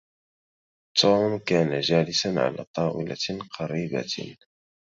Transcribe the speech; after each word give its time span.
توم 1.01 1.37
كان 1.39 1.79
جالسا 1.79 2.27
على 2.37 2.65
طاولة 2.75 3.17
قريبة. 3.59 4.37